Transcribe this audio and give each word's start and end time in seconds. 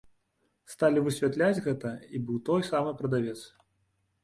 Сталі 0.73 1.03
высвятляць, 1.07 1.59
гэта 1.67 1.93
і 2.15 2.23
быў 2.29 2.41
той 2.49 2.67
самы 2.73 2.97
прадавец. 3.03 3.39